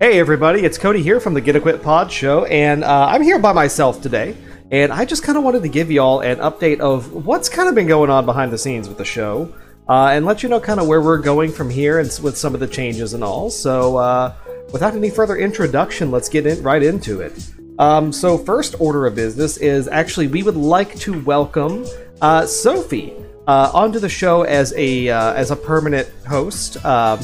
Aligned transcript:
Hey 0.00 0.20
everybody, 0.20 0.60
it's 0.60 0.78
Cody 0.78 1.02
here 1.02 1.18
from 1.18 1.34
the 1.34 1.40
Get 1.40 1.56
Equipped 1.56 1.82
Pod 1.82 2.12
Show, 2.12 2.44
and 2.44 2.84
uh, 2.84 3.06
I'm 3.10 3.20
here 3.20 3.36
by 3.40 3.52
myself 3.52 4.00
today. 4.00 4.36
And 4.70 4.92
I 4.92 5.04
just 5.04 5.24
kind 5.24 5.36
of 5.36 5.42
wanted 5.42 5.62
to 5.62 5.68
give 5.68 5.90
y'all 5.90 6.20
an 6.20 6.36
update 6.36 6.78
of 6.78 7.26
what's 7.26 7.48
kind 7.48 7.68
of 7.68 7.74
been 7.74 7.88
going 7.88 8.08
on 8.08 8.24
behind 8.24 8.52
the 8.52 8.58
scenes 8.58 8.88
with 8.88 8.96
the 8.96 9.04
show, 9.04 9.52
uh, 9.88 10.10
and 10.12 10.24
let 10.24 10.44
you 10.44 10.48
know 10.48 10.60
kind 10.60 10.78
of 10.78 10.86
where 10.86 11.00
we're 11.02 11.18
going 11.18 11.50
from 11.50 11.68
here 11.68 11.98
and 11.98 12.16
with 12.22 12.38
some 12.38 12.54
of 12.54 12.60
the 12.60 12.66
changes 12.68 13.12
and 13.12 13.24
all. 13.24 13.50
So, 13.50 13.96
uh, 13.96 14.34
without 14.72 14.94
any 14.94 15.10
further 15.10 15.36
introduction, 15.36 16.12
let's 16.12 16.28
get 16.28 16.46
in, 16.46 16.62
right 16.62 16.84
into 16.84 17.20
it. 17.20 17.50
Um, 17.80 18.12
so, 18.12 18.38
first 18.38 18.76
order 18.78 19.04
of 19.04 19.16
business 19.16 19.56
is 19.56 19.88
actually 19.88 20.28
we 20.28 20.44
would 20.44 20.56
like 20.56 20.94
to 21.00 21.20
welcome 21.24 21.84
uh, 22.20 22.46
Sophie 22.46 23.14
uh, 23.48 23.72
onto 23.74 23.98
the 23.98 24.08
show 24.08 24.42
as 24.42 24.72
a 24.76 25.08
uh, 25.08 25.32
as 25.32 25.50
a 25.50 25.56
permanent 25.56 26.08
host. 26.24 26.84
Um, 26.84 27.18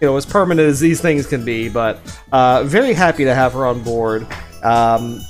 you 0.00 0.06
know, 0.06 0.16
as 0.16 0.26
permanent 0.26 0.68
as 0.68 0.80
these 0.80 1.00
things 1.00 1.26
can 1.26 1.44
be, 1.44 1.68
but 1.68 2.00
uh, 2.32 2.64
very 2.64 2.92
happy 2.92 3.24
to 3.24 3.34
have 3.34 3.52
her 3.54 3.66
on 3.66 3.82
board. 3.82 4.26
Um, 4.62 5.20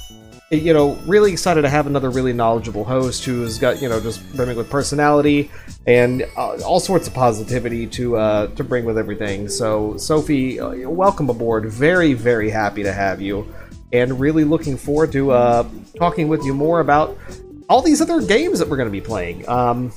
you 0.50 0.73
know, 0.73 0.95
really 1.06 1.32
excited 1.32 1.62
to 1.62 1.68
have 1.68 1.88
another 1.88 2.09
really 2.09 2.32
knowledgeable 2.32 2.84
host 2.84 3.24
who's 3.24 3.59
got 3.59 3.82
you 3.82 3.88
know 3.88 4.00
just 4.00 4.32
brimming 4.37 4.56
with 4.56 4.70
personality 4.70 5.50
and 5.87 6.24
uh, 6.37 6.56
all 6.62 6.78
sorts 6.78 7.09
of 7.09 7.14
positivity 7.14 7.87
to 7.88 8.16
uh, 8.16 8.46
to 8.54 8.62
bring 8.62 8.84
with 8.84 8.96
everything. 8.96 9.48
So, 9.48 9.96
Sophie, 9.96 10.60
uh, 10.60 10.88
welcome 10.88 11.30
aboard. 11.30 11.66
Very, 11.66 12.12
very 12.12 12.48
happy 12.48 12.84
to 12.84 12.92
have 12.92 13.20
you, 13.20 13.52
and 13.92 14.20
really 14.20 14.45
looking 14.45 14.76
forward 14.76 15.10
to 15.12 15.32
uh, 15.32 15.68
talking 15.96 16.28
with 16.28 16.45
you 16.45 16.54
more 16.54 16.78
about 16.78 17.18
all 17.68 17.82
these 17.82 18.01
other 18.01 18.20
games 18.20 18.60
that 18.60 18.68
we're 18.68 18.76
going 18.76 18.88
to 18.88 18.92
be 18.92 19.01
playing. 19.01 19.48
Um, 19.48 19.92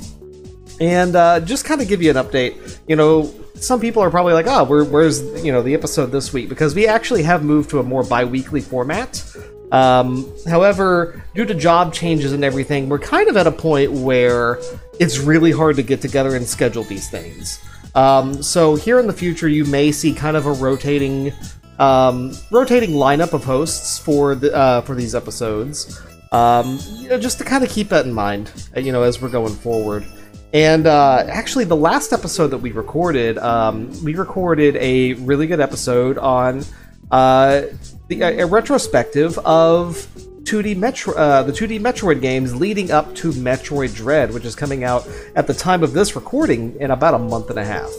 and 0.81 1.15
uh, 1.15 1.41
just 1.41 1.65
kind 1.65 1.81
of 1.81 1.88
give 1.88 2.01
you 2.01 2.09
an 2.09 2.15
update. 2.15 2.79
You 2.88 2.95
know, 2.95 3.31
some 3.62 3.80
people 3.80 4.02
are 4.02 4.09
probably 4.09 4.34
like, 4.34 4.48
"Oh, 4.48 4.63
where, 4.63 4.84
where's 4.84 5.22
you 5.44 5.52
know 5.52 5.62
the 5.62 5.73
episode 5.73 6.08
this 6.08 6.34
week?" 6.34 6.49
Because 6.49 6.76
we 6.76 6.88
actually 6.88 7.23
have 7.23 7.43
moved 7.43 7.70
to 7.71 7.79
a 7.79 7.84
more 7.84 8.04
bi-weekly 8.04 8.62
format. 8.62 9.24
Um, 9.71 10.32
however, 10.48 11.24
due 11.35 11.46
to 11.46 11.54
job 11.54 11.93
changes 11.93 12.34
and 12.34 12.43
everything, 12.43 12.90
we're 12.90 12.99
kind 12.99 13.29
of 13.29 13.38
at 13.38 13.48
a 13.48 13.51
point 13.51 13.91
where 13.91 14.60
it's 14.99 15.20
really 15.20 15.51
hard 15.51 15.76
to 15.76 15.84
get 15.84 16.01
together 16.01 16.35
and 16.35 16.48
schedule 16.48 16.84
these 16.84 17.10
things. 17.10 17.60
Um, 17.96 18.41
so 18.41 18.76
here 18.76 18.99
in 18.99 19.07
the 19.07 19.13
future, 19.13 19.48
you 19.48 19.66
may 19.66 19.91
see 19.91 20.13
kind 20.13 20.38
of 20.38 20.46
a 20.46 20.51
rotating, 20.54 21.34
um, 21.79 22.34
rotating 22.51 22.91
lineup 22.91 23.34
of 23.34 23.44
hosts 23.44 23.99
for 23.99 24.35
the 24.35 24.55
uh, 24.55 24.82
for 24.82 24.96
these 24.96 25.16
episodes. 25.16 26.01
Um, 26.32 26.79
you 26.91 27.10
know, 27.10 27.20
just 27.20 27.40
to 27.40 27.44
kind 27.44 27.63
of 27.63 27.70
keep 27.70 27.90
that 27.90 28.05
in 28.05 28.13
mind, 28.13 28.51
you 28.76 28.91
know, 28.91 29.04
as 29.04 29.21
we're 29.21 29.29
going 29.29 29.54
forward. 29.54 30.05
And 30.53 30.87
uh, 30.87 31.25
actually, 31.27 31.65
the 31.65 31.75
last 31.75 32.11
episode 32.11 32.47
that 32.47 32.57
we 32.57 32.71
recorded, 32.71 33.37
um, 33.37 33.91
we 34.03 34.15
recorded 34.15 34.75
a 34.77 35.13
really 35.13 35.45
good 35.45 35.59
episode 35.59 36.17
on 36.17 36.63
uh, 37.11 37.63
the, 38.07 38.21
a 38.21 38.45
retrospective 38.45 39.37
of 39.39 40.07
2D 40.43 40.75
Metro, 40.75 41.13
uh, 41.13 41.43
the 41.43 41.51
2D 41.51 41.79
Metroid 41.79 42.21
games 42.21 42.55
leading 42.55 42.89
up 42.89 43.13
to 43.15 43.31
Metroid 43.31 43.95
Dread, 43.95 44.33
which 44.33 44.45
is 44.45 44.55
coming 44.55 44.83
out 44.83 45.07
at 45.35 45.45
the 45.45 45.53
time 45.53 45.83
of 45.83 45.93
this 45.93 46.15
recording 46.15 46.75
in 46.79 46.89
about 46.89 47.13
a 47.13 47.20
month 47.20 47.51
and 47.51 47.59
a 47.59 47.65
half. 47.65 47.91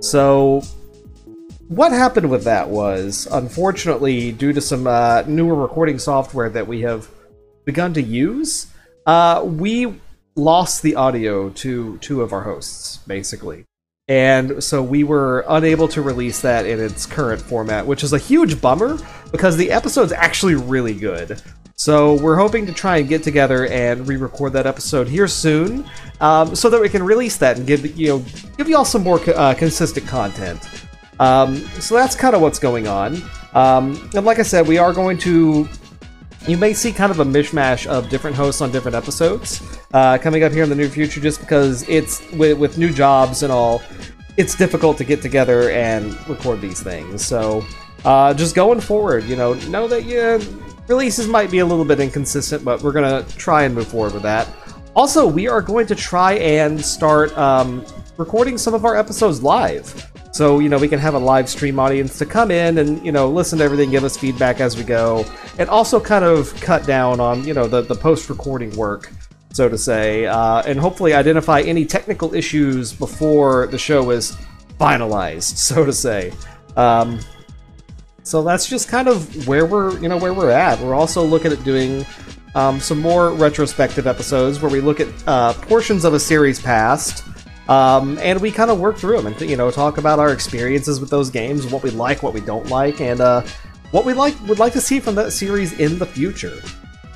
So, 0.00 0.62
what 1.68 1.92
happened 1.92 2.28
with 2.28 2.42
that 2.44 2.68
was, 2.68 3.28
unfortunately, 3.30 4.32
due 4.32 4.52
to 4.52 4.60
some 4.60 4.88
uh, 4.88 5.22
newer 5.28 5.54
recording 5.54 6.00
software 6.00 6.50
that 6.50 6.66
we 6.66 6.80
have 6.80 7.08
begun 7.64 7.94
to 7.94 8.02
use, 8.02 8.66
uh, 9.06 9.42
we 9.44 10.00
lost 10.34 10.82
the 10.82 10.94
audio 10.94 11.50
to 11.50 11.98
two 11.98 12.22
of 12.22 12.32
our 12.32 12.42
hosts, 12.42 12.98
basically. 13.06 13.64
And 14.08 14.62
so 14.62 14.82
we 14.82 15.04
were 15.04 15.44
unable 15.48 15.88
to 15.88 16.02
release 16.02 16.40
that 16.40 16.66
in 16.66 16.80
its 16.80 17.06
current 17.06 17.40
format, 17.40 17.86
which 17.86 18.02
is 18.02 18.12
a 18.12 18.18
huge 18.18 18.60
bummer 18.60 18.98
because 19.30 19.56
the 19.56 19.70
episode's 19.70 20.12
actually 20.12 20.54
really 20.54 20.94
good. 20.94 21.40
So 21.76 22.20
we're 22.22 22.36
hoping 22.36 22.66
to 22.66 22.72
try 22.72 22.98
and 22.98 23.08
get 23.08 23.22
together 23.22 23.66
and 23.66 24.06
re-record 24.06 24.52
that 24.52 24.66
episode 24.66 25.08
here 25.08 25.26
soon, 25.26 25.84
um, 26.20 26.54
so 26.54 26.68
that 26.70 26.80
we 26.80 26.88
can 26.88 27.02
release 27.02 27.36
that 27.38 27.56
and 27.58 27.66
give 27.66 27.98
you 27.98 28.08
know 28.08 28.24
give 28.56 28.68
you 28.68 28.76
all 28.76 28.84
some 28.84 29.02
more 29.02 29.20
uh, 29.30 29.54
consistent 29.54 30.06
content. 30.06 30.68
Um, 31.18 31.56
so 31.80 31.94
that's 31.94 32.14
kind 32.14 32.34
of 32.34 32.42
what's 32.42 32.58
going 32.58 32.88
on. 32.88 33.22
Um, 33.54 34.10
and 34.14 34.24
like 34.24 34.38
I 34.38 34.42
said, 34.42 34.66
we 34.66 34.78
are 34.78 34.92
going 34.92 35.18
to 35.18 35.68
you 36.48 36.56
may 36.56 36.72
see 36.72 36.92
kind 36.92 37.10
of 37.12 37.20
a 37.20 37.24
mishmash 37.24 37.86
of 37.86 38.08
different 38.08 38.34
hosts 38.34 38.60
on 38.60 38.72
different 38.72 38.96
episodes 38.96 39.78
uh, 39.94 40.18
coming 40.18 40.42
up 40.42 40.52
here 40.52 40.64
in 40.64 40.68
the 40.68 40.74
near 40.74 40.88
future 40.88 41.20
just 41.20 41.40
because 41.40 41.88
it's 41.88 42.28
with, 42.32 42.58
with 42.58 42.78
new 42.78 42.92
jobs 42.92 43.42
and 43.42 43.52
all 43.52 43.80
it's 44.36 44.54
difficult 44.56 44.98
to 44.98 45.04
get 45.04 45.22
together 45.22 45.70
and 45.70 46.16
record 46.28 46.60
these 46.60 46.82
things. 46.82 47.24
So 47.24 47.64
uh, 48.04 48.34
just 48.34 48.54
going 48.54 48.80
forward 48.80 49.24
you 49.24 49.36
know 49.36 49.54
know 49.54 49.86
that 49.86 50.04
yeah 50.04 50.40
releases 50.88 51.28
might 51.28 51.50
be 51.50 51.60
a 51.60 51.66
little 51.66 51.84
bit 51.84 52.00
inconsistent 52.00 52.64
but 52.64 52.82
we're 52.82 52.92
gonna 52.92 53.24
try 53.36 53.62
and 53.62 53.74
move 53.74 53.86
forward 53.86 54.12
with 54.12 54.22
that. 54.22 54.48
Also 54.94 55.26
we 55.26 55.46
are 55.46 55.62
going 55.62 55.86
to 55.86 55.94
try 55.94 56.34
and 56.34 56.84
start 56.84 57.36
um, 57.38 57.84
recording 58.16 58.58
some 58.58 58.74
of 58.74 58.84
our 58.84 58.96
episodes 58.96 59.42
live 59.42 60.11
so, 60.32 60.60
you 60.60 60.70
know, 60.70 60.78
we 60.78 60.88
can 60.88 60.98
have 60.98 61.12
a 61.12 61.18
live 61.18 61.46
stream 61.46 61.78
audience 61.78 62.16
to 62.18 62.24
come 62.24 62.50
in 62.50 62.78
and, 62.78 63.04
you 63.04 63.12
know, 63.12 63.28
listen 63.28 63.58
to 63.58 63.64
everything, 63.64 63.90
give 63.90 64.02
us 64.02 64.16
feedback 64.16 64.60
as 64.60 64.78
we 64.78 64.82
go, 64.82 65.26
and 65.58 65.68
also 65.68 66.00
kind 66.00 66.24
of 66.24 66.58
cut 66.58 66.86
down 66.86 67.20
on, 67.20 67.44
you 67.44 67.52
know, 67.52 67.68
the, 67.68 67.82
the 67.82 67.94
post 67.94 68.30
recording 68.30 68.74
work, 68.74 69.12
so 69.52 69.68
to 69.68 69.76
say, 69.76 70.24
uh, 70.24 70.62
and 70.62 70.80
hopefully 70.80 71.12
identify 71.12 71.60
any 71.60 71.84
technical 71.84 72.34
issues 72.34 72.94
before 72.94 73.66
the 73.66 73.76
show 73.76 74.10
is 74.10 74.34
finalized, 74.80 75.42
so 75.56 75.84
to 75.84 75.92
say. 75.92 76.32
Um, 76.78 77.20
so 78.22 78.42
that's 78.42 78.66
just 78.66 78.88
kind 78.88 79.08
of 79.08 79.46
where 79.46 79.66
we're, 79.66 79.98
you 79.98 80.08
know, 80.08 80.16
where 80.16 80.32
we're 80.32 80.50
at. 80.50 80.80
We're 80.80 80.94
also 80.94 81.22
looking 81.22 81.52
at 81.52 81.62
doing 81.62 82.06
um, 82.54 82.80
some 82.80 83.00
more 83.00 83.34
retrospective 83.34 84.06
episodes 84.06 84.62
where 84.62 84.70
we 84.70 84.80
look 84.80 84.98
at 84.98 85.08
uh, 85.28 85.52
portions 85.52 86.06
of 86.06 86.14
a 86.14 86.20
series 86.20 86.58
past 86.58 87.22
um, 87.68 88.18
and 88.18 88.40
we 88.40 88.50
kind 88.50 88.70
of 88.70 88.80
work 88.80 88.96
through 88.96 89.16
them 89.16 89.26
and 89.26 89.40
you 89.40 89.56
know 89.56 89.70
talk 89.70 89.98
about 89.98 90.18
our 90.18 90.32
experiences 90.32 91.00
with 91.00 91.10
those 91.10 91.30
games, 91.30 91.66
what 91.66 91.82
we 91.82 91.90
like, 91.90 92.22
what 92.22 92.34
we 92.34 92.40
don't 92.40 92.68
like, 92.68 93.00
and 93.00 93.20
uh, 93.20 93.42
what 93.90 94.04
we 94.04 94.12
like 94.12 94.34
would 94.48 94.58
like 94.58 94.72
to 94.72 94.80
see 94.80 95.00
from 95.00 95.14
that 95.14 95.32
series 95.32 95.78
in 95.78 95.98
the 95.98 96.06
future. 96.06 96.60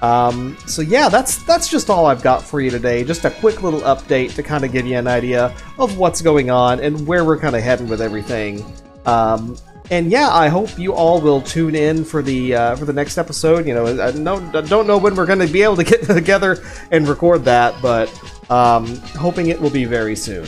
Um, 0.03 0.57
so 0.67 0.83
yeah, 0.83 1.09
that's 1.09 1.43
that's 1.45 1.69
just 1.69 1.89
all 1.91 2.07
I've 2.07 2.23
got 2.23 2.43
for 2.43 2.61
you 2.61 2.71
today. 2.71 3.03
Just 3.03 3.25
a 3.25 3.31
quick 3.31 3.63
little 3.63 3.81
update 3.81 4.35
to 4.35 4.43
kind 4.43 4.65
of 4.65 4.73
give 4.73 4.87
you 4.87 4.99
an 4.99 5.07
idea 5.07 5.57
of 5.79 5.97
what's 5.99 6.21
going 6.21 6.51
on 6.51 6.81
and 6.81 7.07
where 7.07 7.25
we're 7.25 7.39
kind 7.39 7.57
of 7.57 7.63
heading 7.63 7.89
with 7.89 8.01
everything. 8.01 8.65
Um, 9.07 9.57
and 9.91 10.11
yeah, 10.11 10.29
I 10.29 10.49
hope 10.49 10.79
you 10.79 10.93
all 10.93 11.21
will 11.21 11.41
tune 11.41 11.75
in 11.75 12.05
for 12.05 12.21
the 12.21 12.55
uh, 12.55 12.77
for 12.77 12.85
the 12.85 12.93
next 12.93 13.19
episode. 13.19 13.67
You 13.67 13.75
know, 13.75 13.87
I 13.87 14.11
no, 14.13 14.41
don't 14.63 14.87
know 14.87 14.99
when 14.99 15.15
we're 15.15 15.27
going 15.27 15.39
to 15.39 15.47
be 15.47 15.63
able 15.63 15.77
to 15.77 15.85
get 15.85 16.03
together 16.07 16.63
and 16.91 17.09
record 17.09 17.45
that, 17.45 17.75
but 17.81 18.09
um, 18.51 18.97
hoping 19.19 19.49
it 19.49 19.61
will 19.61 19.71
be 19.71 19.85
very 19.85 20.17
soon. 20.17 20.47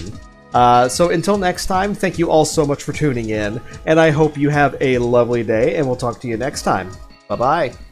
Uh, 0.55 0.89
so 0.89 1.11
until 1.11 1.37
next 1.37 1.67
time, 1.67 1.95
thank 1.95 2.19
you 2.19 2.31
all 2.31 2.45
so 2.45 2.65
much 2.65 2.83
for 2.83 2.93
tuning 2.93 3.31
in, 3.31 3.61
and 3.87 4.01
I 4.01 4.11
hope 4.11 4.37
you 4.37 4.49
have 4.49 4.77
a 4.81 4.99
lovely 4.99 5.43
day, 5.43 5.77
and 5.77 5.87
we'll 5.87 5.97
talk 5.97 6.21
to 6.21 6.29
you 6.29 6.37
next 6.37 6.63
time. 6.63 6.91
Bye 7.29 7.37
bye. 7.37 7.88